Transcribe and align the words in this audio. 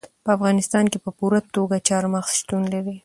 په 0.23 0.29
افغانستان 0.37 0.85
کې 0.91 0.99
په 1.05 1.09
پوره 1.17 1.39
توګه 1.55 1.77
چار 1.87 2.03
مغز 2.13 2.31
شتون 2.39 2.63
لري. 2.73 2.95